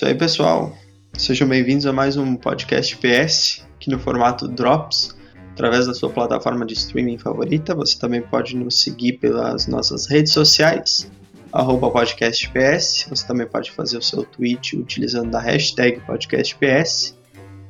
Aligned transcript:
Isso 0.00 0.06
aí, 0.06 0.14
pessoal. 0.14 0.74
Sejam 1.18 1.46
bem-vindos 1.46 1.84
a 1.84 1.92
mais 1.92 2.16
um 2.16 2.34
podcast 2.34 2.96
PS, 2.96 3.66
aqui 3.76 3.90
no 3.90 3.98
formato 3.98 4.48
Drops, 4.48 5.14
através 5.52 5.86
da 5.86 5.92
sua 5.92 6.08
plataforma 6.08 6.64
de 6.64 6.72
streaming 6.72 7.18
favorita. 7.18 7.74
Você 7.74 7.98
também 7.98 8.22
pode 8.22 8.56
nos 8.56 8.80
seguir 8.80 9.18
pelas 9.18 9.66
nossas 9.66 10.06
redes 10.06 10.32
sociais, 10.32 11.06
podcastps. 11.52 13.08
Você 13.10 13.26
também 13.26 13.46
pode 13.46 13.70
fazer 13.72 13.98
o 13.98 14.02
seu 14.02 14.24
tweet 14.24 14.74
utilizando 14.74 15.34
a 15.34 15.38
hashtag 15.38 16.00
podcastps. 16.06 17.14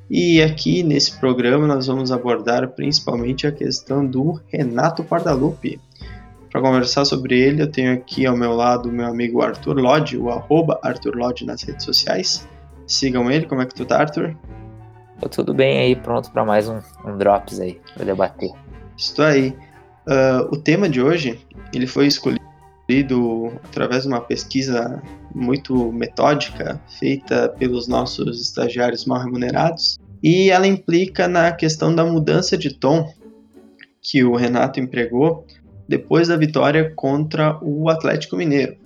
E 0.09 0.41
aqui 0.41 0.85
nesse 0.85 1.19
programa 1.19 1.67
nós 1.67 1.89
vamos 1.89 2.13
abordar 2.13 2.69
principalmente 2.77 3.45
a 3.45 3.51
questão 3.51 4.07
do 4.07 4.41
Renato 4.47 5.03
Guadalupe. 5.03 5.81
Para 6.51 6.61
conversar 6.61 7.05
sobre 7.05 7.41
ele, 7.41 7.63
eu 7.63 7.71
tenho 7.71 7.93
aqui 7.93 8.27
ao 8.27 8.37
meu 8.37 8.53
lado 8.53 8.89
o 8.89 8.93
meu 8.93 9.07
amigo 9.07 9.41
Arthur 9.41 9.79
Lodge, 9.79 10.19
o 10.19 10.31
arroba 10.31 10.81
Arthur 10.83 11.15
Lodge 11.15 11.47
nas 11.47 11.63
redes 11.63 11.85
sociais. 11.85 12.47
Sigam 12.89 13.31
ele, 13.31 13.47
como 13.47 13.63
é 13.63 13.67
que 13.67 13.75
tu 13.75 13.85
tá, 13.85 14.01
Arthur? 14.01 14.37
Tô 15.21 15.29
tudo 15.29 15.55
bem 15.55 15.79
aí, 15.79 15.95
pronto 15.95 16.29
para 16.33 16.45
mais 16.45 16.69
um, 16.69 16.81
um 17.05 17.17
Drops 17.17 17.61
aí, 17.61 17.81
para 17.95 18.05
debater. 18.05 18.51
Estou 18.97 19.27
aí. 19.27 19.51
Uh, 20.09 20.53
o 20.53 20.57
tema 20.57 20.89
de 20.89 21.01
hoje, 21.01 21.39
ele 21.73 21.87
foi 21.87 22.09
escolhido 22.09 22.41
através 23.63 24.03
de 24.03 24.09
uma 24.09 24.21
pesquisa 24.21 25.01
muito 25.33 25.93
metódica, 25.93 26.81
feita 26.99 27.49
pelos 27.51 27.87
nossos 27.87 28.43
estagiários 28.43 29.05
mal 29.05 29.21
remunerados, 29.21 30.01
e 30.21 30.51
ela 30.51 30.67
implica 30.67 31.29
na 31.29 31.53
questão 31.53 31.95
da 31.95 32.05
mudança 32.05 32.59
de 32.59 32.75
tom 32.75 33.09
que 34.03 34.25
o 34.25 34.35
Renato 34.35 34.81
empregou 34.81 35.47
depois 35.91 36.29
da 36.29 36.37
vitória 36.37 36.93
contra 36.95 37.59
o 37.61 37.91
Atlético 37.91 38.37
Mineiro. 38.37 38.77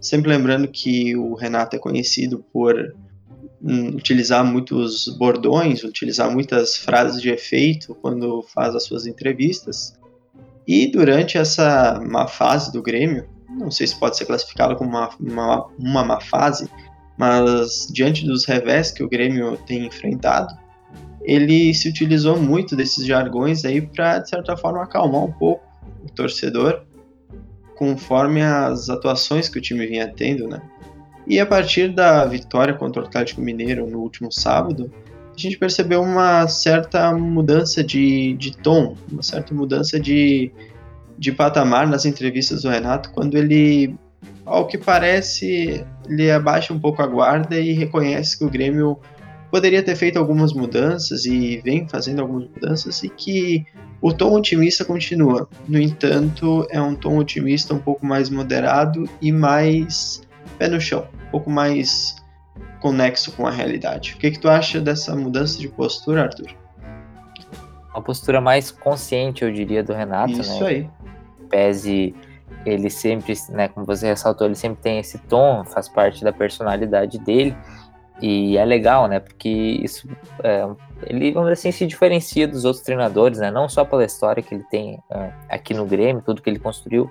Sempre 0.00 0.30
lembrando 0.30 0.66
que 0.66 1.14
o 1.14 1.34
Renato 1.34 1.76
é 1.76 1.78
conhecido 1.78 2.42
por 2.50 2.74
hum, 3.62 3.88
utilizar 3.88 4.42
muitos 4.42 5.14
bordões, 5.18 5.84
utilizar 5.84 6.30
muitas 6.30 6.74
frases 6.74 7.20
de 7.20 7.28
efeito 7.28 7.94
quando 7.96 8.42
faz 8.54 8.74
as 8.74 8.84
suas 8.84 9.06
entrevistas. 9.06 9.94
E 10.66 10.90
durante 10.90 11.36
essa 11.36 12.00
má 12.10 12.26
fase 12.26 12.72
do 12.72 12.80
Grêmio, 12.80 13.28
não 13.50 13.70
sei 13.70 13.86
se 13.86 14.00
pode 14.00 14.16
ser 14.16 14.24
classificado 14.24 14.74
como 14.74 14.88
uma, 14.88 15.10
uma, 15.20 15.66
uma 15.78 16.02
má 16.02 16.18
fase, 16.18 16.66
mas 17.18 17.88
diante 17.92 18.24
dos 18.24 18.46
revés 18.46 18.90
que 18.90 19.02
o 19.02 19.08
Grêmio 19.08 19.58
tem 19.66 19.84
enfrentado, 19.84 20.56
ele 21.20 21.74
se 21.74 21.90
utilizou 21.90 22.40
muito 22.40 22.74
desses 22.74 23.04
jargões 23.04 23.66
aí 23.66 23.82
para, 23.82 24.20
de 24.20 24.30
certa 24.30 24.56
forma, 24.56 24.82
acalmar 24.82 25.24
um 25.24 25.32
pouco 25.32 25.57
torcedor 26.18 26.82
conforme 27.76 28.42
as 28.42 28.90
atuações 28.90 29.48
que 29.48 29.56
o 29.56 29.62
time 29.62 29.86
vinha 29.86 30.08
tendo, 30.08 30.48
né? 30.48 30.60
E 31.24 31.38
a 31.38 31.46
partir 31.46 31.94
da 31.94 32.24
vitória 32.24 32.74
contra 32.74 33.02
o 33.02 33.06
Atlético 33.06 33.40
Mineiro 33.40 33.86
no 33.86 34.00
último 34.00 34.32
sábado, 34.32 34.90
a 35.32 35.40
gente 35.40 35.56
percebeu 35.56 36.02
uma 36.02 36.48
certa 36.48 37.12
mudança 37.12 37.84
de, 37.84 38.34
de 38.34 38.56
tom, 38.56 38.96
uma 39.10 39.22
certa 39.22 39.54
mudança 39.54 40.00
de, 40.00 40.50
de 41.16 41.30
patamar 41.30 41.86
nas 41.86 42.04
entrevistas 42.04 42.62
do 42.62 42.70
Renato, 42.70 43.10
quando 43.12 43.36
ele, 43.36 43.94
ao 44.44 44.66
que 44.66 44.76
parece, 44.76 45.84
ele 46.08 46.28
abaixa 46.30 46.72
um 46.72 46.80
pouco 46.80 47.00
a 47.00 47.06
guarda 47.06 47.60
e 47.60 47.72
reconhece 47.72 48.36
que 48.36 48.44
o 48.44 48.50
Grêmio 48.50 48.98
poderia 49.50 49.82
ter 49.82 49.96
feito 49.96 50.18
algumas 50.18 50.52
mudanças 50.52 51.24
e 51.24 51.58
vem 51.58 51.88
fazendo 51.88 52.20
algumas 52.20 52.48
mudanças 52.48 53.02
e 53.02 53.08
que 53.08 53.64
o 54.00 54.12
tom 54.12 54.34
otimista 54.34 54.84
continua. 54.84 55.48
No 55.66 55.78
entanto, 55.78 56.66
é 56.70 56.80
um 56.80 56.94
tom 56.94 57.18
otimista 57.18 57.74
um 57.74 57.78
pouco 57.78 58.04
mais 58.04 58.30
moderado 58.30 59.08
e 59.20 59.32
mais 59.32 60.22
pé 60.58 60.68
no 60.68 60.80
chão, 60.80 61.06
um 61.26 61.30
pouco 61.30 61.50
mais 61.50 62.16
conexo 62.80 63.32
com 63.32 63.46
a 63.46 63.50
realidade. 63.50 64.14
O 64.14 64.18
que, 64.18 64.30
que 64.30 64.38
tu 64.38 64.48
acha 64.48 64.80
dessa 64.80 65.14
mudança 65.16 65.58
de 65.58 65.68
postura, 65.68 66.24
Arthur? 66.24 66.48
Uma 67.90 68.02
postura 68.02 68.40
mais 68.40 68.70
consciente, 68.70 69.42
eu 69.42 69.52
diria, 69.52 69.82
do 69.82 69.92
Renato, 69.92 70.32
Isso 70.32 70.50
né? 70.50 70.56
Isso 70.56 70.64
aí. 70.64 70.90
Pese 71.48 72.14
ele 72.64 72.90
sempre, 72.90 73.34
né, 73.50 73.68
como 73.68 73.86
você 73.86 74.08
ressaltou, 74.08 74.46
ele 74.46 74.54
sempre 74.54 74.82
tem 74.82 74.98
esse 74.98 75.18
tom, 75.18 75.64
faz 75.64 75.88
parte 75.88 76.22
da 76.22 76.32
personalidade 76.32 77.18
dele. 77.18 77.56
E 78.20 78.56
é 78.56 78.64
legal, 78.64 79.06
né? 79.06 79.20
Porque 79.20 79.48
isso 79.48 80.08
é, 80.42 80.66
ele, 81.06 81.32
vamos 81.32 81.50
dizer 81.50 81.68
assim, 81.68 81.72
se 81.72 81.86
diferencia 81.86 82.48
dos 82.48 82.64
outros 82.64 82.82
treinadores, 82.82 83.38
né? 83.38 83.50
Não 83.50 83.68
só 83.68 83.84
pela 83.84 84.04
história 84.04 84.42
que 84.42 84.54
ele 84.54 84.64
tem 84.64 85.00
é, 85.10 85.32
aqui 85.48 85.72
no 85.72 85.86
Grêmio, 85.86 86.22
tudo 86.22 86.42
que 86.42 86.50
ele 86.50 86.58
construiu, 86.58 87.10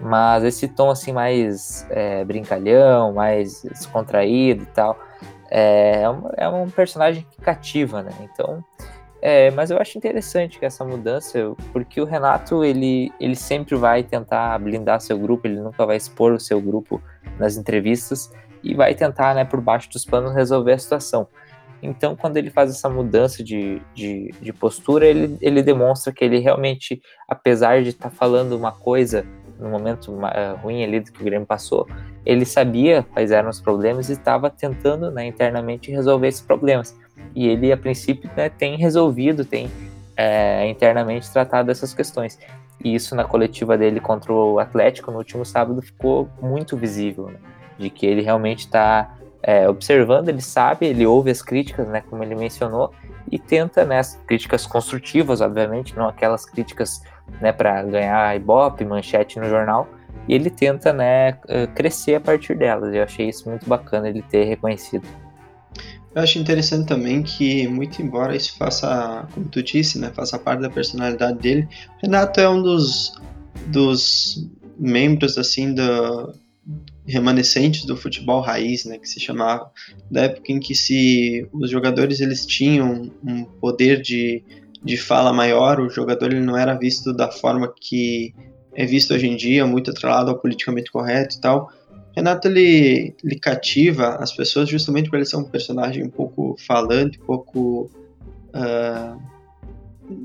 mas 0.00 0.42
esse 0.42 0.66
tom 0.66 0.90
assim 0.90 1.12
mais 1.12 1.86
é, 1.90 2.24
brincalhão, 2.24 3.12
mais 3.12 3.62
descontraído 3.62 4.64
e 4.64 4.66
tal. 4.66 4.98
É, 5.50 6.02
é, 6.02 6.10
um, 6.10 6.30
é 6.36 6.48
um 6.48 6.70
personagem 6.70 7.26
que 7.30 7.40
cativa, 7.40 8.02
né? 8.02 8.12
Então, 8.22 8.64
é, 9.22 9.50
mas 9.50 9.70
eu 9.70 9.78
acho 9.78 9.98
interessante 9.98 10.58
que 10.58 10.64
essa 10.64 10.84
mudança, 10.84 11.54
porque 11.72 12.00
o 12.00 12.04
Renato 12.04 12.64
ele, 12.64 13.12
ele 13.20 13.36
sempre 13.36 13.76
vai 13.76 14.02
tentar 14.02 14.58
blindar 14.58 15.00
seu 15.00 15.18
grupo, 15.18 15.46
ele 15.46 15.60
nunca 15.60 15.84
vai 15.84 15.96
expor 15.96 16.32
o 16.32 16.40
seu 16.40 16.60
grupo 16.60 17.02
nas 17.38 17.56
entrevistas 17.56 18.30
e 18.62 18.74
vai 18.74 18.94
tentar, 18.94 19.34
né, 19.34 19.44
por 19.44 19.60
baixo 19.60 19.90
dos 19.90 20.04
panos, 20.04 20.34
resolver 20.34 20.72
a 20.72 20.78
situação. 20.78 21.28
Então, 21.82 22.14
quando 22.14 22.36
ele 22.36 22.50
faz 22.50 22.70
essa 22.70 22.88
mudança 22.88 23.42
de, 23.42 23.80
de, 23.94 24.34
de 24.40 24.52
postura, 24.52 25.06
ele, 25.06 25.36
ele 25.40 25.62
demonstra 25.62 26.12
que 26.12 26.24
ele 26.24 26.38
realmente, 26.38 27.00
apesar 27.28 27.82
de 27.82 27.90
estar 27.90 28.10
tá 28.10 28.14
falando 28.14 28.52
uma 28.52 28.72
coisa 28.72 29.24
no 29.58 29.68
momento 29.68 30.12
uh, 30.12 30.56
ruim 30.62 30.82
ali 30.82 31.00
do 31.00 31.12
que 31.12 31.20
o 31.20 31.24
Grêmio 31.24 31.46
passou, 31.46 31.86
ele 32.24 32.44
sabia 32.44 33.02
quais 33.02 33.30
eram 33.30 33.48
os 33.48 33.60
problemas 33.60 34.08
e 34.08 34.12
estava 34.12 34.50
tentando 34.50 35.10
né, 35.10 35.26
internamente 35.26 35.90
resolver 35.90 36.28
esses 36.28 36.40
problemas. 36.40 36.98
E 37.34 37.48
ele, 37.48 37.72
a 37.72 37.76
princípio, 37.76 38.30
né, 38.36 38.48
tem 38.48 38.76
resolvido, 38.76 39.44
tem 39.44 39.70
é, 40.16 40.68
internamente 40.68 41.30
tratado 41.30 41.70
essas 41.70 41.94
questões. 41.94 42.38
E 42.82 42.94
isso 42.94 43.14
na 43.14 43.24
coletiva 43.24 43.76
dele 43.76 44.00
contra 44.00 44.32
o 44.32 44.58
Atlético 44.58 45.10
no 45.10 45.18
último 45.18 45.44
sábado 45.44 45.80
ficou 45.82 46.28
muito 46.40 46.76
visível. 46.76 47.26
Né? 47.26 47.38
de 47.80 47.90
que 47.90 48.06
ele 48.06 48.20
realmente 48.20 48.60
está 48.60 49.16
é, 49.42 49.68
observando, 49.68 50.28
ele 50.28 50.42
sabe, 50.42 50.86
ele 50.86 51.06
ouve 51.06 51.30
as 51.30 51.40
críticas, 51.40 51.88
né, 51.88 52.02
como 52.08 52.22
ele 52.22 52.34
mencionou, 52.34 52.92
e 53.32 53.38
tenta, 53.38 53.84
né, 53.84 53.98
as 53.98 54.14
críticas 54.26 54.66
construtivas, 54.66 55.40
obviamente, 55.40 55.96
não 55.96 56.06
aquelas 56.06 56.44
críticas, 56.44 57.02
né, 57.40 57.50
para 57.50 57.82
ganhar 57.82 58.36
ibope, 58.36 58.84
manchete 58.84 59.40
no 59.40 59.48
jornal, 59.48 59.88
e 60.28 60.34
ele 60.34 60.50
tenta, 60.50 60.92
né, 60.92 61.32
crescer 61.74 62.16
a 62.16 62.20
partir 62.20 62.54
delas. 62.54 62.94
Eu 62.94 63.02
achei 63.02 63.28
isso 63.28 63.48
muito 63.48 63.66
bacana 63.66 64.08
ele 64.08 64.22
ter 64.22 64.44
reconhecido. 64.44 65.08
Eu 66.14 66.22
acho 66.22 66.38
interessante 66.38 66.88
também 66.88 67.22
que, 67.22 67.68
muito 67.68 68.02
embora 68.02 68.34
isso 68.34 68.56
faça, 68.56 69.28
como 69.32 69.46
tu 69.48 69.62
disse, 69.62 69.98
né, 69.98 70.10
faça 70.14 70.38
parte 70.38 70.60
da 70.60 70.70
personalidade 70.70 71.38
dele, 71.38 71.68
o 71.98 72.06
Renato 72.06 72.40
é 72.40 72.48
um 72.48 72.60
dos, 72.60 73.14
dos 73.68 74.48
membros, 74.76 75.38
assim, 75.38 75.72
do, 75.72 76.34
remanescentes 77.06 77.84
do 77.84 77.96
futebol 77.96 78.40
raiz, 78.40 78.84
né, 78.84 78.98
que 78.98 79.08
se 79.08 79.20
chamava, 79.20 79.70
da 80.10 80.22
época 80.22 80.52
em 80.52 80.60
que 80.60 80.74
se 80.74 81.46
os 81.52 81.70
jogadores 81.70 82.20
eles 82.20 82.46
tinham 82.46 83.10
um 83.24 83.44
poder 83.44 84.00
de, 84.00 84.42
de 84.82 84.96
fala 84.96 85.32
maior, 85.32 85.80
o 85.80 85.90
jogador 85.90 86.32
ele 86.32 86.40
não 86.40 86.56
era 86.56 86.74
visto 86.74 87.12
da 87.12 87.30
forma 87.30 87.72
que 87.80 88.34
é 88.74 88.86
visto 88.86 89.12
hoje 89.12 89.26
em 89.26 89.36
dia, 89.36 89.66
muito 89.66 89.90
atrelado 89.90 90.30
ao 90.30 90.38
politicamente 90.38 90.90
correto 90.90 91.36
e 91.36 91.40
tal. 91.40 91.70
Renato 92.16 92.48
ele, 92.48 93.14
ele 93.22 93.38
cativa 93.38 94.16
as 94.16 94.32
pessoas 94.32 94.68
justamente 94.68 95.08
por 95.08 95.16
ele 95.16 95.24
ser 95.24 95.36
um 95.36 95.44
personagem 95.44 96.04
um 96.04 96.10
pouco 96.10 96.56
falante, 96.66 97.20
um 97.20 97.26
pouco 97.26 97.90
uh, 98.54 99.20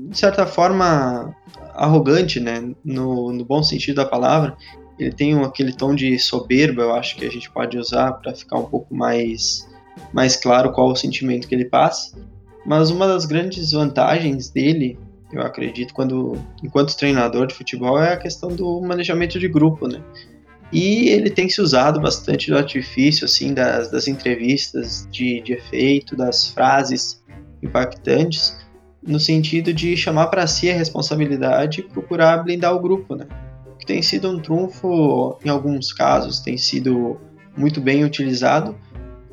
de 0.08 0.18
certa 0.18 0.46
forma 0.46 1.34
arrogante, 1.74 2.40
né, 2.40 2.74
no, 2.84 3.32
no 3.32 3.44
bom 3.44 3.62
sentido 3.62 3.96
da 3.96 4.04
palavra, 4.04 4.56
ele 4.98 5.12
tem 5.12 5.38
aquele 5.42 5.72
tom 5.72 5.94
de 5.94 6.18
soberba, 6.18 6.82
eu 6.82 6.94
acho 6.94 7.16
que 7.16 7.26
a 7.26 7.30
gente 7.30 7.50
pode 7.50 7.78
usar 7.78 8.12
para 8.12 8.34
ficar 8.34 8.58
um 8.58 8.64
pouco 8.64 8.94
mais, 8.94 9.68
mais 10.12 10.36
claro 10.36 10.72
qual 10.72 10.90
o 10.90 10.96
sentimento 10.96 11.46
que 11.46 11.54
ele 11.54 11.66
passa. 11.66 12.16
Mas 12.64 12.90
uma 12.90 13.06
das 13.06 13.26
grandes 13.26 13.72
vantagens 13.72 14.48
dele, 14.48 14.98
eu 15.32 15.42
acredito, 15.42 15.92
quando 15.92 16.38
enquanto 16.64 16.96
treinador 16.96 17.46
de 17.46 17.54
futebol, 17.54 18.00
é 18.02 18.14
a 18.14 18.16
questão 18.16 18.48
do 18.48 18.80
manejamento 18.80 19.38
de 19.38 19.48
grupo, 19.48 19.86
né? 19.86 20.02
E 20.72 21.08
ele 21.08 21.30
tem 21.30 21.48
se 21.48 21.60
usado 21.60 22.00
bastante 22.00 22.50
do 22.50 22.58
artifício, 22.58 23.24
assim, 23.24 23.54
das, 23.54 23.90
das 23.90 24.08
entrevistas 24.08 25.06
de, 25.10 25.40
de 25.40 25.52
efeito, 25.52 26.16
das 26.16 26.48
frases 26.48 27.22
impactantes, 27.62 28.56
no 29.06 29.20
sentido 29.20 29.72
de 29.72 29.96
chamar 29.96 30.26
para 30.26 30.46
si 30.46 30.68
a 30.68 30.74
responsabilidade 30.74 31.80
e 31.80 31.82
procurar 31.84 32.42
blindar 32.42 32.74
o 32.74 32.80
grupo, 32.80 33.14
né? 33.14 33.26
tem 33.86 34.02
sido 34.02 34.28
um 34.28 34.38
trunfo 34.38 35.38
em 35.44 35.48
alguns 35.48 35.92
casos, 35.92 36.40
tem 36.40 36.58
sido 36.58 37.18
muito 37.56 37.80
bem 37.80 38.04
utilizado. 38.04 38.76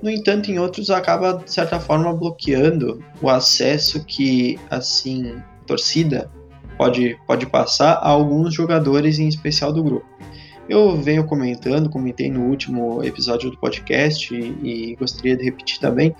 No 0.02 0.10
entanto, 0.10 0.52
em 0.52 0.60
outros 0.60 0.90
acaba 0.90 1.42
de 1.44 1.52
certa 1.52 1.80
forma 1.80 2.14
bloqueando 2.14 3.04
o 3.22 3.30
acesso 3.30 4.06
que 4.06 4.60
assim 4.70 5.42
torcida 5.66 6.30
pode 6.78 7.18
pode 7.26 7.46
passar 7.46 7.94
a 7.94 8.10
alguns 8.10 8.54
jogadores 8.54 9.18
em 9.18 9.28
especial 9.28 9.74
do 9.74 9.84
grupo. 9.84 10.06
Eu 10.68 10.96
venho 10.96 11.26
comentando, 11.26 11.90
comentei 11.90 12.32
no 12.32 12.46
último 12.46 13.04
episódio 13.04 13.52
do 13.52 13.58
podcast 13.58 14.34
e, 14.34 14.92
e 14.92 14.96
gostaria 14.96 15.36
de 15.36 15.44
repetir 15.44 15.80
também 15.80 16.16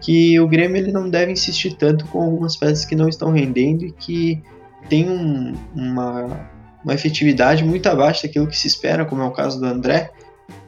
que 0.00 0.38
o 0.38 0.46
Grêmio 0.46 0.76
ele 0.76 0.92
não 0.92 1.08
deve 1.08 1.32
insistir 1.32 1.74
tanto 1.74 2.06
com 2.06 2.22
algumas 2.22 2.56
peças 2.56 2.84
que 2.84 2.94
não 2.94 3.08
estão 3.08 3.32
rendendo 3.32 3.84
e 3.84 3.92
que 3.92 4.42
tem 4.88 5.08
um, 5.08 5.54
uma, 5.74 6.50
uma 6.84 6.94
efetividade 6.94 7.64
muito 7.64 7.88
abaixo 7.88 8.22
daquilo 8.22 8.46
que 8.46 8.56
se 8.56 8.66
espera, 8.66 9.04
como 9.04 9.22
é 9.22 9.26
o 9.26 9.32
caso 9.32 9.58
do 9.58 9.66
André, 9.66 10.10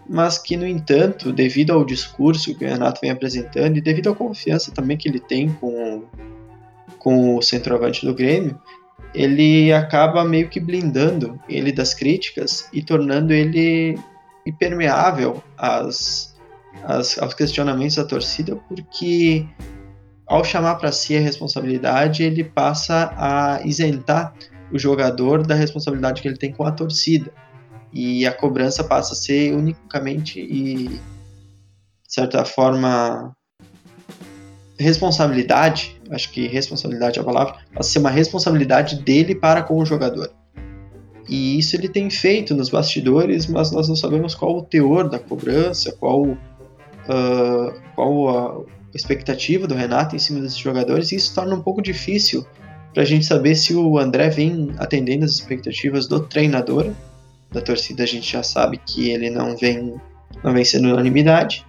mas 0.09 0.39
que, 0.39 0.57
no 0.57 0.67
entanto, 0.67 1.33
devido 1.33 1.73
ao 1.73 1.85
discurso 1.85 2.55
que 2.55 2.65
o 2.65 2.69
Renato 2.69 3.01
vem 3.01 3.11
apresentando 3.11 3.77
e 3.77 3.81
devido 3.81 4.11
à 4.11 4.15
confiança 4.15 4.73
também 4.73 4.97
que 4.97 5.09
ele 5.09 5.21
tem 5.21 5.49
com, 5.49 6.03
com 6.99 7.37
o 7.37 7.43
centroavante 7.43 8.05
do 8.05 8.13
Grêmio, 8.13 8.59
ele 9.15 9.73
acaba 9.73 10.25
meio 10.25 10.49
que 10.49 10.61
blindando 10.61 11.41
ele 11.49 11.73
das 11.73 11.95
críticas 11.95 12.69
e 12.73 12.83
tornando 12.83 13.33
ele 13.33 13.99
impermeável 14.47 15.43
às, 15.59 16.37
às, 16.85 17.19
aos 17.19 17.35
questionamentos 17.35 17.97
da 17.97 18.05
torcida, 18.05 18.57
porque 18.69 19.47
ao 20.27 20.45
chamar 20.45 20.77
para 20.77 20.93
si 20.93 21.17
a 21.17 21.21
responsabilidade, 21.21 22.23
ele 22.23 22.45
passa 22.45 23.13
a 23.17 23.61
isentar 23.65 24.33
o 24.73 24.79
jogador 24.79 25.45
da 25.45 25.57
responsabilidade 25.57 26.23
que 26.23 26.29
ele 26.29 26.37
tem 26.37 26.53
com 26.53 26.65
a 26.65 26.71
torcida. 26.71 27.33
E 27.93 28.25
a 28.25 28.33
cobrança 28.33 28.85
passa 28.85 29.15
a 29.15 29.17
ser 29.17 29.53
unicamente 29.53 30.39
e, 30.39 30.87
de 30.87 31.01
certa 32.07 32.45
forma, 32.45 33.35
responsabilidade, 34.79 36.00
acho 36.11 36.31
que 36.31 36.47
responsabilidade 36.47 37.19
é 37.19 37.23
a 37.23 37.25
palavra, 37.25 37.55
passa 37.75 37.91
a 37.91 37.93
ser 37.93 37.99
uma 37.99 38.11
responsabilidade 38.11 39.03
dele 39.03 39.35
para 39.35 39.63
com 39.63 39.79
o 39.79 39.87
jogador. 39.87 40.31
E 41.29 41.59
isso 41.59 41.77
ele 41.77 41.89
tem 41.89 42.11
feito 42.11 42.55
nos 42.55 42.69
bastidores, 42.69 43.47
mas 43.47 43.71
nós 43.71 43.89
não 43.89 43.95
sabemos 43.95 44.35
qual 44.35 44.59
o 44.59 44.63
teor 44.63 45.09
da 45.09 45.19
cobrança, 45.19 45.93
qual, 45.93 46.23
uh, 46.23 47.81
qual 47.95 48.29
a 48.29 48.65
expectativa 48.93 49.67
do 49.67 49.75
Renato 49.75 50.17
em 50.17 50.19
cima 50.19 50.41
desses 50.41 50.59
jogadores, 50.59 51.13
e 51.13 51.17
isso 51.17 51.33
torna 51.35 51.55
um 51.55 51.63
pouco 51.63 51.81
difícil 51.81 52.45
para 52.93 53.05
a 53.05 53.07
gente 53.07 53.25
saber 53.25 53.55
se 53.55 53.75
o 53.75 53.99
André 53.99 54.29
vem 54.31 54.73
atendendo 54.79 55.25
as 55.25 55.33
expectativas 55.33 56.09
do 56.09 56.21
treinador. 56.21 56.91
Da 57.53 57.61
torcida 57.61 58.03
a 58.03 58.07
gente 58.07 58.33
já 58.33 58.43
sabe 58.43 58.79
que 58.79 59.11
ele 59.11 59.31
não 59.31 59.57
vem, 59.57 59.95
não 60.43 60.53
vem 60.53 60.65
sendo 60.65 60.89
unanimidade. 60.89 61.65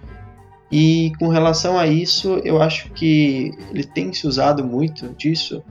E 0.72 1.12
com 1.18 1.28
relação 1.28 1.78
a 1.78 1.86
isso, 1.86 2.40
eu 2.44 2.62
acho 2.62 2.90
que 2.92 3.52
ele 3.70 3.84
tem 3.84 4.10
se 4.10 4.26
usado 4.26 4.64
muito 4.64 5.10
disso 5.10 5.62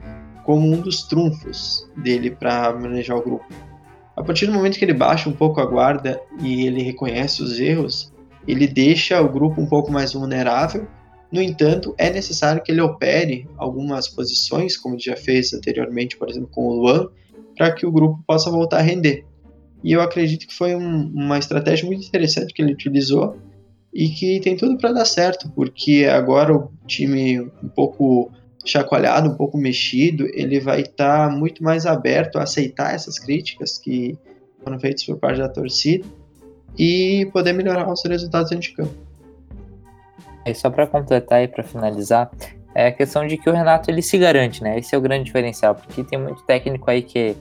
como 0.44 0.72
um 0.72 0.80
dos 0.80 1.02
trunfos 1.02 1.90
dele 1.96 2.30
para 2.30 2.72
manejar 2.72 3.16
o 3.16 3.22
grupo. 3.22 3.44
A 4.16 4.22
partir 4.22 4.46
do 4.46 4.52
momento 4.52 4.78
que 4.78 4.84
ele 4.84 4.94
baixa 4.94 5.28
um 5.28 5.32
pouco 5.32 5.60
a 5.60 5.66
guarda 5.66 6.22
e 6.40 6.66
ele 6.66 6.82
reconhece 6.82 7.42
os 7.42 7.58
erros, 7.58 8.12
ele 8.46 8.68
deixa 8.68 9.20
o 9.20 9.28
grupo 9.28 9.60
um 9.60 9.66
pouco 9.66 9.90
mais 9.90 10.12
vulnerável. 10.12 10.86
No 11.32 11.42
entanto, 11.42 11.94
é 11.98 12.08
necessário 12.08 12.62
que 12.62 12.70
ele 12.70 12.80
opere 12.80 13.48
algumas 13.56 14.06
posições, 14.06 14.76
como 14.76 14.94
ele 14.94 15.02
já 15.02 15.16
fez 15.16 15.52
anteriormente, 15.52 16.16
por 16.16 16.30
exemplo, 16.30 16.48
com 16.52 16.68
o 16.68 16.74
Luan, 16.74 17.08
para 17.56 17.72
que 17.72 17.84
o 17.84 17.90
grupo 17.90 18.22
possa 18.24 18.50
voltar 18.50 18.78
a 18.78 18.82
render. 18.82 19.24
E 19.82 19.92
eu 19.92 20.00
acredito 20.00 20.46
que 20.46 20.54
foi 20.54 20.76
um, 20.76 21.10
uma 21.12 21.38
estratégia 21.38 21.86
muito 21.86 22.06
interessante 22.06 22.54
que 22.54 22.62
ele 22.62 22.72
utilizou 22.72 23.36
e 23.92 24.08
que 24.08 24.40
tem 24.40 24.56
tudo 24.56 24.78
para 24.78 24.92
dar 24.92 25.04
certo, 25.04 25.50
porque 25.54 26.06
agora 26.10 26.54
o 26.56 26.70
time 26.86 27.40
um 27.40 27.68
pouco 27.68 28.30
chacoalhado, 28.64 29.28
um 29.28 29.34
pouco 29.34 29.58
mexido, 29.58 30.26
ele 30.32 30.60
vai 30.60 30.80
estar 30.82 31.28
tá 31.28 31.34
muito 31.34 31.62
mais 31.62 31.84
aberto 31.84 32.36
a 32.36 32.44
aceitar 32.44 32.94
essas 32.94 33.18
críticas 33.18 33.76
que 33.76 34.16
foram 34.62 34.78
feitas 34.78 35.04
por 35.04 35.18
parte 35.18 35.38
da 35.38 35.48
torcida 35.48 36.06
e 36.78 37.28
poder 37.32 37.52
melhorar 37.52 37.90
os 37.90 38.02
resultados 38.04 38.50
dentro 38.50 38.70
de 38.70 38.76
campo. 38.76 38.94
E 40.46 40.54
só 40.54 40.70
para 40.70 40.86
completar 40.86 41.42
e 41.42 41.48
para 41.48 41.62
finalizar, 41.62 42.30
é 42.74 42.86
a 42.86 42.92
questão 42.92 43.26
de 43.26 43.36
que 43.36 43.50
o 43.50 43.52
Renato 43.52 43.90
ele 43.90 44.02
se 44.02 44.16
garante, 44.16 44.62
né? 44.62 44.78
Esse 44.78 44.94
é 44.94 44.98
o 44.98 45.00
grande 45.00 45.24
diferencial, 45.24 45.74
porque 45.74 46.02
tem 46.02 46.18
muito 46.18 46.42
técnico 46.44 46.90
aí 46.90 47.02
que 47.02 47.36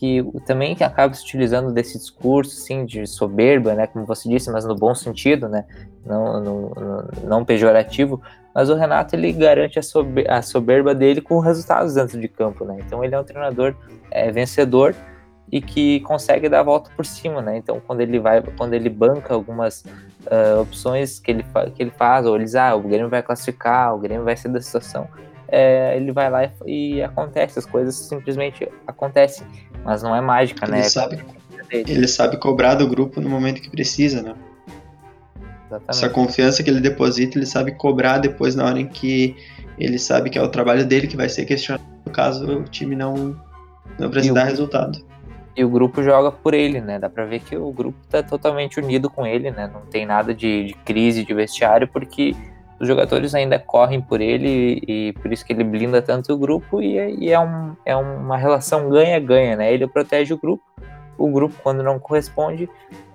que 0.00 0.24
também 0.46 0.74
acaba 0.80 1.12
se 1.12 1.22
utilizando 1.22 1.70
desse 1.70 1.98
discurso, 1.98 2.56
assim, 2.56 2.86
de 2.86 3.06
soberba, 3.06 3.74
né, 3.74 3.86
como 3.86 4.06
você 4.06 4.30
disse, 4.30 4.50
mas 4.50 4.64
no 4.64 4.74
bom 4.74 4.94
sentido, 4.94 5.46
né, 5.46 5.66
não, 6.06 6.40
não, 6.40 7.08
não 7.22 7.44
pejorativo, 7.44 8.18
mas 8.54 8.70
o 8.70 8.74
Renato, 8.74 9.14
ele 9.14 9.30
garante 9.30 9.78
a, 9.78 9.82
a 10.38 10.40
soberba 10.40 10.94
dele 10.94 11.20
com 11.20 11.38
resultados 11.38 11.92
dentro 11.92 12.18
de 12.18 12.28
campo, 12.28 12.64
né, 12.64 12.78
então 12.80 13.04
ele 13.04 13.14
é 13.14 13.20
um 13.20 13.24
treinador 13.24 13.76
é, 14.10 14.32
vencedor 14.32 14.94
e 15.52 15.60
que 15.60 16.00
consegue 16.00 16.48
dar 16.48 16.60
a 16.60 16.62
volta 16.62 16.90
por 16.96 17.04
cima, 17.04 17.42
né, 17.42 17.58
então 17.58 17.78
quando 17.86 18.00
ele 18.00 18.18
vai, 18.18 18.40
quando 18.56 18.72
ele 18.72 18.88
banca 18.88 19.34
algumas 19.34 19.82
uh, 19.82 20.62
opções 20.62 21.20
que 21.20 21.30
ele, 21.30 21.44
que 21.74 21.82
ele 21.82 21.90
faz, 21.90 22.24
ou 22.24 22.36
eles, 22.36 22.54
ah, 22.54 22.74
o 22.74 22.80
Grêmio 22.80 23.10
vai 23.10 23.22
classificar, 23.22 23.94
o 23.94 23.98
Grêmio 23.98 24.24
vai 24.24 24.34
ser 24.34 24.48
da 24.48 24.62
situação, 24.62 25.06
é, 25.46 25.96
ele 25.96 26.12
vai 26.12 26.30
lá 26.30 26.44
e, 26.44 26.94
e, 26.94 27.02
acontece, 27.02 27.58
as 27.58 27.66
coisas 27.66 27.96
simplesmente 27.96 28.66
acontecem, 28.86 29.46
mas 29.84 30.02
não 30.02 30.14
é 30.14 30.20
mágica, 30.20 30.66
ele 30.66 30.72
né? 30.72 30.82
Sabe, 30.82 31.22
ele 31.70 32.08
sabe 32.08 32.36
cobrar 32.36 32.74
do 32.74 32.88
grupo 32.88 33.20
no 33.20 33.28
momento 33.28 33.60
que 33.60 33.70
precisa, 33.70 34.22
né? 34.22 34.34
Exatamente. 35.66 35.90
Essa 35.90 36.08
confiança 36.08 36.62
que 36.62 36.70
ele 36.70 36.80
deposita, 36.80 37.38
ele 37.38 37.46
sabe 37.46 37.72
cobrar 37.72 38.18
depois 38.18 38.54
na 38.54 38.64
hora 38.64 38.80
em 38.80 38.86
que 38.86 39.36
ele 39.78 39.98
sabe 39.98 40.28
que 40.28 40.38
é 40.38 40.42
o 40.42 40.48
trabalho 40.48 40.84
dele 40.84 41.06
que 41.06 41.16
vai 41.16 41.28
ser 41.28 41.44
questionado 41.44 41.88
caso 42.12 42.58
o 42.58 42.64
time 42.64 42.96
não, 42.96 43.36
não 43.98 44.08
apresentar 44.08 44.44
resultado. 44.44 45.00
E 45.56 45.64
o 45.64 45.68
grupo 45.68 46.02
joga 46.02 46.30
por 46.30 46.54
ele, 46.54 46.80
né? 46.80 46.98
Dá 46.98 47.08
pra 47.08 47.24
ver 47.24 47.40
que 47.40 47.56
o 47.56 47.72
grupo 47.72 47.98
tá 48.08 48.22
totalmente 48.22 48.80
unido 48.80 49.10
com 49.10 49.26
ele, 49.26 49.50
né? 49.50 49.70
Não 49.72 49.82
tem 49.82 50.06
nada 50.06 50.34
de, 50.34 50.66
de 50.66 50.74
crise 50.84 51.24
de 51.24 51.34
vestiário, 51.34 51.88
porque 51.88 52.34
os 52.80 52.88
jogadores 52.88 53.34
ainda 53.34 53.58
correm 53.58 54.00
por 54.00 54.22
ele 54.22 54.82
e 54.88 55.12
por 55.20 55.30
isso 55.30 55.44
que 55.44 55.52
ele 55.52 55.62
blinda 55.62 56.00
tanto 56.00 56.32
o 56.32 56.38
grupo 56.38 56.80
e, 56.80 56.96
e 57.18 57.30
é, 57.30 57.38
um, 57.38 57.76
é 57.84 57.94
uma 57.94 58.38
relação 58.38 58.88
ganha-ganha, 58.88 59.54
né? 59.56 59.72
Ele 59.72 59.86
protege 59.86 60.32
o 60.32 60.38
grupo, 60.38 60.64
o 61.18 61.30
grupo 61.30 61.54
quando 61.62 61.82
não 61.82 61.98
corresponde, 61.98 62.68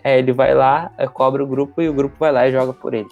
é, 0.04 0.20
ele 0.20 0.32
vai 0.32 0.54
lá, 0.54 0.92
é, 1.00 1.08
cobra 1.08 1.44
o 1.44 1.48
grupo 1.48 1.82
e 1.82 1.90
o 1.90 1.94
grupo 1.94 2.16
vai 2.20 2.32
lá 2.32 2.48
e 2.48 2.52
joga 2.52 2.74
por 2.74 2.94
ele. 2.94 3.10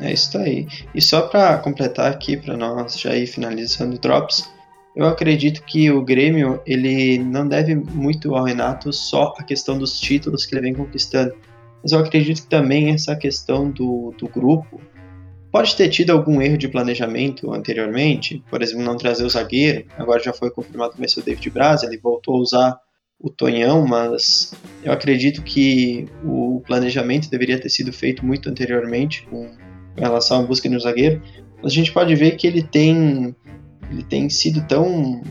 É 0.00 0.12
isso 0.12 0.36
aí. 0.36 0.66
E 0.92 1.00
só 1.00 1.22
para 1.22 1.58
completar 1.58 2.10
aqui, 2.10 2.36
para 2.36 2.56
nós 2.56 2.98
já 2.98 3.14
ir 3.14 3.26
finalizando 3.26 3.94
o 3.94 3.98
Drops, 3.98 4.50
eu 4.96 5.06
acredito 5.06 5.62
que 5.62 5.90
o 5.92 6.02
Grêmio 6.02 6.60
ele 6.66 7.18
não 7.18 7.46
deve 7.46 7.76
muito 7.76 8.34
ao 8.34 8.44
Renato 8.44 8.92
só 8.92 9.32
a 9.38 9.44
questão 9.44 9.78
dos 9.78 10.00
títulos 10.00 10.44
que 10.44 10.54
ele 10.54 10.62
vem 10.62 10.74
conquistando, 10.74 11.34
mas 11.82 11.92
eu 11.92 12.00
acredito 12.00 12.42
que 12.42 12.48
também 12.48 12.90
essa 12.90 13.14
questão 13.14 13.70
do, 13.70 14.12
do 14.18 14.28
grupo, 14.28 14.80
Pode 15.50 15.76
ter 15.76 15.88
tido 15.88 16.10
algum 16.10 16.42
erro 16.42 16.58
de 16.58 16.68
planejamento 16.68 17.52
anteriormente, 17.52 18.42
por 18.50 18.62
exemplo, 18.62 18.84
não 18.84 18.96
trazer 18.96 19.24
o 19.24 19.30
zagueiro, 19.30 19.86
agora 19.96 20.22
já 20.22 20.32
foi 20.32 20.50
confirmado 20.50 20.92
que 20.92 20.98
vai 20.98 21.08
ser 21.08 21.20
o 21.20 21.22
David 21.22 21.50
Braz, 21.50 21.82
ele 21.82 21.96
voltou 21.96 22.36
a 22.36 22.40
usar 22.40 22.80
o 23.18 23.30
Tonhão, 23.30 23.86
mas 23.86 24.54
eu 24.84 24.92
acredito 24.92 25.42
que 25.42 26.06
o 26.22 26.62
planejamento 26.66 27.30
deveria 27.30 27.58
ter 27.58 27.68
sido 27.68 27.92
feito 27.92 28.24
muito 28.24 28.48
anteriormente 28.48 29.26
com 29.28 29.50
relação 29.96 30.40
à 30.40 30.42
busca 30.42 30.68
no 30.68 30.78
zagueiro. 30.78 31.20
Mas 31.60 31.72
a 31.72 31.74
gente 31.74 31.92
pode 31.92 32.14
ver 32.14 32.36
que 32.36 32.46
ele 32.46 32.62
tem 32.62 33.34
ele 33.90 34.02
tem 34.02 34.28
sido 34.28 34.64
tão 34.68 35.22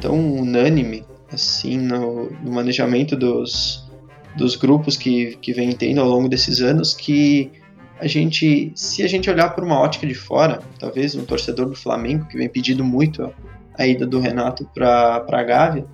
tão 0.00 0.34
unânime 0.36 1.04
assim 1.32 1.78
no, 1.78 2.30
no 2.30 2.52
manejamento 2.52 3.16
dos, 3.16 3.88
dos 4.36 4.56
grupos 4.56 4.96
que, 4.96 5.36
que 5.36 5.52
vem 5.52 5.72
tendo 5.72 6.00
ao 6.00 6.08
longo 6.08 6.28
desses 6.28 6.60
anos 6.60 6.92
que 6.92 7.50
a 7.98 8.06
gente, 8.06 8.72
se 8.74 9.02
a 9.02 9.08
gente 9.08 9.30
olhar 9.30 9.50
por 9.50 9.64
uma 9.64 9.78
ótica 9.78 10.06
de 10.06 10.14
fora, 10.14 10.60
talvez 10.78 11.14
um 11.14 11.24
torcedor 11.24 11.66
do 11.66 11.76
Flamengo 11.76 12.26
que 12.26 12.36
vem 12.36 12.48
pedindo 12.48 12.84
muito 12.84 13.32
a 13.78 13.86
ida 13.86 14.06
do 14.06 14.20
Renato 14.20 14.68
para 14.74 15.24
a 15.26 15.42
Gávea, 15.42 15.86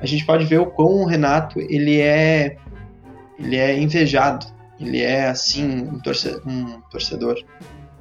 a 0.00 0.06
gente 0.06 0.24
pode 0.24 0.44
ver 0.44 0.60
o 0.60 0.66
quão 0.66 1.02
o 1.02 1.04
Renato 1.04 1.60
ele 1.60 2.00
é 2.00 2.56
ele 3.38 3.56
é 3.56 3.78
invejado, 3.78 4.46
ele 4.80 5.00
é 5.00 5.28
assim 5.28 5.82
um 5.82 5.98
torcedor, 6.00 6.42
um 6.46 6.80
torcedor, 6.90 7.36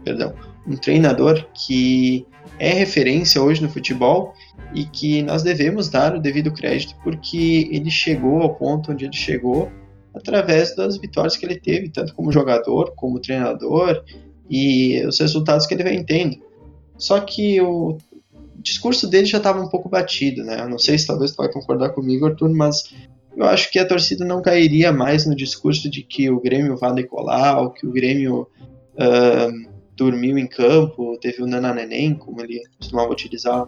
perdão, 0.04 0.34
um 0.66 0.76
treinador 0.76 1.46
que 1.54 2.26
é 2.60 2.72
referência 2.72 3.42
hoje 3.42 3.62
no 3.62 3.70
futebol 3.70 4.34
e 4.74 4.84
que 4.86 5.22
nós 5.22 5.44
devemos 5.44 5.90
dar 5.90 6.16
o 6.16 6.20
devido 6.20 6.52
crédito 6.52 6.96
porque 7.04 7.70
ele 7.72 7.92
chegou 7.92 8.42
ao 8.42 8.56
ponto 8.56 8.92
onde 8.92 9.06
ele 9.06 9.16
chegou 9.16 9.72
através 10.18 10.76
das 10.76 10.98
vitórias 10.98 11.38
que 11.38 11.46
ele 11.46 11.60
teve, 11.60 11.90
tanto 11.90 12.14
como 12.14 12.32
jogador, 12.32 12.94
como 12.96 13.20
treinador, 13.20 14.04
e 14.50 15.06
os 15.06 15.20
resultados 15.20 15.66
que 15.66 15.74
ele 15.74 15.84
vem 15.84 16.04
tendo. 16.04 16.38
Só 16.98 17.20
que 17.20 17.62
o 17.62 17.98
discurso 18.58 19.08
dele 19.08 19.26
já 19.26 19.38
estava 19.38 19.62
um 19.62 19.70
pouco 19.70 19.88
batido, 19.88 20.44
né? 20.44 20.62
Eu 20.62 20.70
não 20.70 20.80
sei 20.80 20.98
se 20.98 21.08
talvez 21.08 21.32
tu 21.32 21.38
vai 21.38 21.52
concordar 21.52 21.90
comigo, 21.90 22.26
Arthur, 22.26 22.50
mas 22.50 22.94
eu 23.36 23.46
acho 23.46 23.72
que 23.72 23.80
a 23.80 23.88
torcida 23.88 24.26
não 24.26 24.42
cairia 24.42 24.92
mais 24.92 25.26
no 25.26 25.36
discurso 25.36 25.90
de 25.90 26.02
que 26.02 26.30
o 26.30 26.40
Grêmio 26.40 26.76
vai 26.76 26.94
decolar, 26.94 27.62
ou 27.62 27.70
que 27.70 27.86
o 27.86 27.92
Grêmio 27.92 28.48
uh, 28.96 29.70
dormiu 29.96 30.38
em 30.38 30.48
campo, 30.48 31.18
teve 31.20 31.44
o 31.44 31.48
nananeném, 31.48 32.16
como 32.16 32.42
ele 32.42 32.64
costumava 32.78 33.12
utilizar 33.12 33.68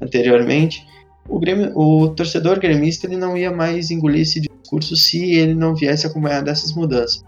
anteriormente. 0.00 0.86
o, 1.28 1.38
Grêmio, 1.38 1.76
o 1.76 2.10
torcedor 2.10 2.58
gremista 2.58 3.06
ele 3.06 3.16
não 3.16 3.36
ia 3.36 3.50
mais 3.50 3.90
engolir 3.90 4.22
esse 4.22 4.40
discurso 4.72 4.96
se 4.96 5.34
ele 5.34 5.54
não 5.54 5.74
viesse 5.74 6.06
acompanhado 6.06 6.46
dessas 6.46 6.72
mudanças. 6.72 7.24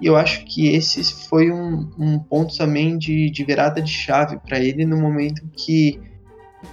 E 0.00 0.06
eu 0.06 0.16
acho 0.16 0.44
que 0.44 0.68
esse 0.68 1.28
foi 1.28 1.50
um, 1.50 1.90
um 1.98 2.18
ponto 2.18 2.56
também 2.56 2.98
de, 2.98 3.30
de 3.30 3.44
virada 3.44 3.80
de 3.80 3.90
chave 3.90 4.38
para 4.38 4.58
ele 4.58 4.84
no 4.84 4.96
momento 4.96 5.42
que 5.52 6.00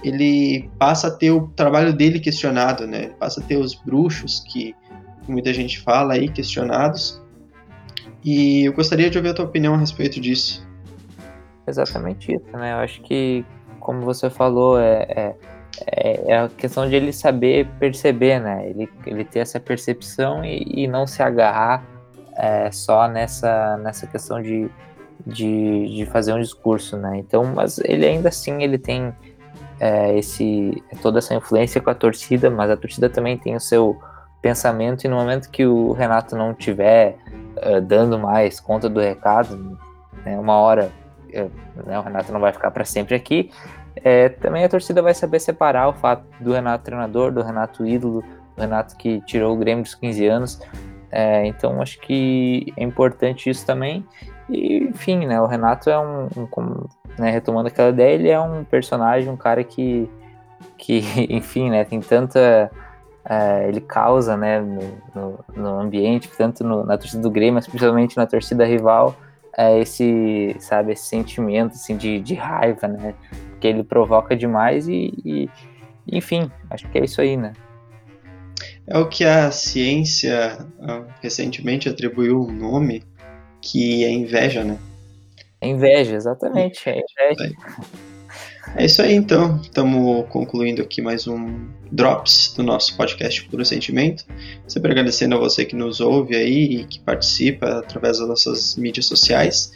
ele 0.02 0.70
passa 0.78 1.08
a 1.08 1.10
ter 1.10 1.30
o 1.30 1.48
trabalho 1.48 1.92
dele 1.92 2.18
questionado, 2.18 2.86
né? 2.86 3.04
Ele 3.04 3.14
passa 3.14 3.40
a 3.40 3.44
ter 3.44 3.56
os 3.56 3.74
bruxos 3.74 4.40
que 4.40 4.74
muita 5.28 5.52
gente 5.52 5.80
fala 5.80 6.14
aí 6.14 6.28
questionados. 6.28 7.22
E 8.24 8.64
eu 8.64 8.72
gostaria 8.72 9.10
de 9.10 9.18
ouvir 9.18 9.30
a 9.30 9.34
tua 9.34 9.44
opinião 9.44 9.74
a 9.74 9.78
respeito 9.78 10.20
disso. 10.20 10.66
Exatamente 11.66 12.34
isso, 12.34 12.56
né? 12.56 12.72
Eu 12.72 12.78
acho 12.78 13.00
que, 13.02 13.44
como 13.78 14.00
você 14.00 14.28
falou, 14.28 14.80
é, 14.80 15.06
é, 15.08 15.36
é, 15.86 16.32
é 16.32 16.38
a 16.38 16.48
questão 16.48 16.88
de 16.88 16.94
ele 16.94 17.12
saber 17.12 17.66
perceber, 17.78 18.40
né? 18.40 18.68
Ele, 18.68 18.88
ele 19.06 19.24
ter 19.24 19.40
essa 19.40 19.58
percepção 19.58 20.44
e, 20.44 20.84
e 20.84 20.86
não 20.86 21.06
se 21.06 21.22
agarrar 21.22 21.84
é, 22.36 22.70
só 22.70 23.08
nessa, 23.08 23.76
nessa 23.78 24.06
questão 24.06 24.40
de, 24.42 24.70
de, 25.26 25.96
de 25.96 26.06
fazer 26.06 26.32
um 26.32 26.40
discurso, 26.40 26.96
né? 26.96 27.18
Então, 27.18 27.44
mas 27.44 27.78
ele 27.78 28.06
ainda 28.06 28.28
assim, 28.28 28.62
ele 28.62 28.78
tem 28.78 29.12
é, 29.80 30.16
esse 30.16 30.82
toda 31.00 31.18
essa 31.18 31.34
influência 31.34 31.80
com 31.80 31.90
a 31.90 31.94
torcida, 31.94 32.50
mas 32.50 32.70
a 32.70 32.76
torcida 32.76 33.08
também 33.08 33.36
tem 33.36 33.56
o 33.56 33.60
seu 33.60 33.98
pensamento 34.40 35.04
e 35.04 35.08
no 35.08 35.16
momento 35.16 35.50
que 35.50 35.64
o 35.64 35.92
Renato 35.92 36.36
não 36.36 36.52
tiver 36.52 37.16
uh, 37.56 37.80
dando 37.80 38.18
mais 38.18 38.58
conta 38.58 38.88
do 38.88 39.00
recado, 39.00 39.78
né, 40.24 40.36
uma 40.36 40.56
hora 40.56 40.90
uh, 41.28 41.86
né, 41.86 41.96
o 41.98 42.02
Renato 42.02 42.32
não 42.32 42.40
vai 42.40 42.52
ficar 42.52 42.72
para 42.72 42.84
sempre 42.84 43.14
aqui, 43.14 43.50
é, 43.96 44.28
também 44.28 44.64
a 44.64 44.68
torcida 44.68 45.02
vai 45.02 45.14
saber 45.14 45.40
separar 45.40 45.88
o 45.88 45.92
fato 45.92 46.24
do 46.40 46.52
Renato 46.52 46.84
treinador, 46.84 47.32
do 47.32 47.42
Renato 47.42 47.86
ídolo, 47.86 48.22
do 48.56 48.60
Renato 48.60 48.96
que 48.96 49.20
tirou 49.22 49.54
o 49.54 49.56
Grêmio 49.56 49.84
dos 49.84 49.94
15 49.94 50.26
anos. 50.26 50.60
É, 51.10 51.46
então 51.46 51.80
acho 51.82 52.00
que 52.00 52.72
é 52.76 52.82
importante 52.82 53.50
isso 53.50 53.66
também. 53.66 54.04
E, 54.48 54.84
enfim, 54.84 55.26
né, 55.26 55.40
o 55.40 55.46
Renato 55.46 55.90
é 55.90 55.98
um, 55.98 56.28
um 56.36 56.86
né, 57.18 57.30
retomando 57.30 57.68
aquela 57.68 57.90
ideia, 57.90 58.14
ele 58.14 58.28
é 58.28 58.40
um 58.40 58.64
personagem, 58.64 59.28
um 59.28 59.36
cara 59.36 59.62
que, 59.62 60.08
que 60.78 61.02
enfim, 61.30 61.70
né, 61.70 61.84
tem 61.84 62.00
tanta. 62.00 62.70
É, 63.24 63.68
ele 63.68 63.80
causa 63.80 64.36
né, 64.36 64.60
no, 64.60 64.80
no, 65.14 65.44
no 65.54 65.80
ambiente, 65.80 66.28
tanto 66.36 66.64
no, 66.64 66.84
na 66.84 66.98
torcida 66.98 67.22
do 67.22 67.30
Grêmio, 67.30 67.54
mas 67.54 67.68
principalmente 67.68 68.16
na 68.16 68.26
torcida 68.26 68.64
rival, 68.64 69.14
é, 69.56 69.78
esse, 69.78 70.56
sabe, 70.58 70.92
esse 70.92 71.04
sentimento 71.04 71.74
assim, 71.74 71.96
de, 71.96 72.18
de 72.18 72.34
raiva, 72.34 72.88
né? 72.88 73.14
Que 73.62 73.68
ele 73.68 73.84
provoca 73.84 74.34
demais 74.34 74.88
e, 74.88 75.14
e, 75.24 75.48
enfim, 76.10 76.50
acho 76.68 76.90
que 76.90 76.98
é 76.98 77.04
isso 77.04 77.20
aí, 77.20 77.36
né? 77.36 77.52
É 78.88 78.98
o 78.98 79.08
que 79.08 79.24
a 79.24 79.52
ciência 79.52 80.66
ah, 80.80 81.04
recentemente 81.20 81.88
atribuiu 81.88 82.42
um 82.42 82.50
nome 82.50 83.04
que 83.60 84.04
é 84.04 84.10
inveja, 84.10 84.64
né? 84.64 84.76
É 85.60 85.68
inveja, 85.68 86.16
exatamente. 86.16 86.88
É 86.88 86.98
inveja. 86.98 87.54
É 88.76 88.84
isso 88.84 89.00
aí, 89.00 89.14
então. 89.14 89.60
Estamos 89.62 90.26
concluindo 90.28 90.82
aqui 90.82 91.00
mais 91.00 91.28
um 91.28 91.68
Drops 91.92 92.54
do 92.56 92.64
nosso 92.64 92.96
podcast 92.96 93.44
Puro 93.44 93.64
Sentimento. 93.64 94.24
Sempre 94.66 94.90
agradecendo 94.90 95.36
a 95.36 95.38
você 95.38 95.64
que 95.64 95.76
nos 95.76 96.00
ouve 96.00 96.34
aí 96.34 96.80
e 96.80 96.84
que 96.84 96.98
participa 96.98 97.78
através 97.78 98.18
das 98.18 98.26
nossas 98.26 98.74
mídias 98.74 99.06
sociais. 99.06 99.72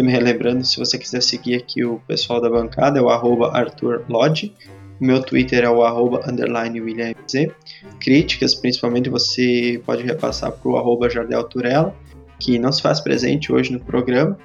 Sempre 0.00 0.14
relembrando, 0.14 0.64
se 0.64 0.78
você 0.78 0.96
quiser 0.96 1.20
seguir 1.20 1.56
aqui 1.56 1.84
o 1.84 2.00
pessoal 2.08 2.40
da 2.40 2.48
bancada, 2.48 2.98
é 2.98 3.02
o 3.02 3.10
arroba 3.10 3.50
Arthur 3.54 4.02
Lodge. 4.08 4.50
O 4.98 5.04
meu 5.04 5.20
Twitter 5.22 5.62
é 5.62 5.68
o 5.68 5.82
arroba 5.82 6.22
underline 6.26 6.80
WilliamZ. 6.80 7.52
Críticas, 7.98 8.54
principalmente, 8.54 9.10
você 9.10 9.78
pode 9.84 10.02
repassar 10.02 10.52
para 10.52 10.70
o 10.70 10.78
arroba 10.78 11.10
Jardel 11.10 11.44
Turella, 11.44 11.94
que 12.38 12.58
não 12.58 12.72
se 12.72 12.80
faz 12.80 12.98
presente 12.98 13.52
hoje 13.52 13.74
no 13.74 13.78
programa. 13.78 14.38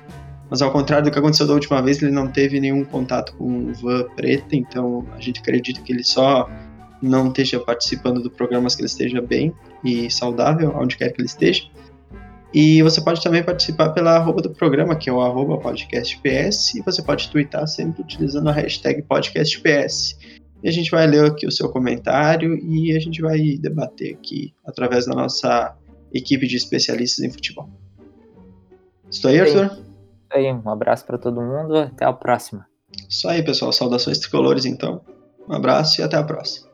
Mas 0.50 0.62
ao 0.62 0.74
contrário 0.74 1.06
do 1.06 1.12
que 1.12 1.18
aconteceu 1.18 1.48
da 1.48 1.54
última 1.54 1.82
vez, 1.82 2.04
ele 2.04 2.12
não 2.12 2.28
teve 2.28 2.60
nenhum 2.60 2.84
contato 2.84 3.34
com 3.38 3.72
Van 3.72 4.04
Preta, 4.14 4.58
então 4.58 5.08
a 5.16 5.22
gente 5.22 5.40
acredita 5.40 5.82
que 5.82 5.94
ele 5.94 6.04
só 6.04 6.50
não 7.02 7.30
esteja 7.30 7.62
participando 7.62 8.22
do 8.22 8.30
programa, 8.30 8.64
mas 8.64 8.76
que 8.76 8.82
ele 8.82 8.88
esteja 8.88 9.22
bem 9.22 9.54
e 9.86 10.12
saudável, 10.12 10.76
onde 10.76 10.98
quer 10.98 11.14
que 11.14 11.22
ele 11.22 11.28
esteja. 11.28 11.64
E 12.56 12.82
você 12.82 13.02
pode 13.02 13.22
também 13.22 13.44
participar 13.44 13.90
pela 13.90 14.16
arroba 14.16 14.42
do 14.42 14.50
programa, 14.50 14.96
que 14.96 15.10
é 15.10 15.14
o 15.14 15.20
arroba 15.20 15.58
podcastps, 15.58 16.74
e 16.74 16.82
você 16.82 17.04
pode 17.04 17.30
twittar 17.30 17.68
sempre 17.68 18.02
utilizando 18.02 18.48
a 18.48 18.54
hashtag 18.54 19.02
podcastps. 19.02 20.18
E 20.64 20.70
a 20.70 20.72
gente 20.72 20.90
vai 20.90 21.06
ler 21.06 21.26
aqui 21.26 21.46
o 21.46 21.52
seu 21.52 21.68
comentário 21.68 22.56
e 22.64 22.96
a 22.96 23.00
gente 23.00 23.22
vai 23.22 23.58
debater 23.60 24.14
aqui 24.16 24.54
através 24.66 25.06
da 25.06 25.14
nossa 25.14 25.76
equipe 26.14 26.48
de 26.48 26.56
especialistas 26.56 27.26
em 27.26 27.30
futebol. 27.30 27.70
Estou 29.12 29.32
aí, 29.32 29.42
Arthur? 29.42 29.78
aí, 30.32 30.50
um 30.50 30.70
abraço 30.70 31.06
para 31.06 31.18
todo 31.18 31.42
mundo, 31.42 31.78
até 31.78 32.06
a 32.06 32.14
próxima. 32.14 32.66
Isso 33.10 33.28
aí, 33.28 33.44
pessoal. 33.44 33.74
Saudações 33.74 34.18
tricolores, 34.20 34.64
então. 34.64 35.02
Um 35.46 35.54
abraço 35.54 36.00
e 36.00 36.06
até 36.06 36.16
a 36.16 36.24
próxima. 36.24 36.70